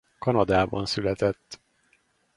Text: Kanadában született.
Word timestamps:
Kanadában 0.19 0.85
született. 0.85 1.59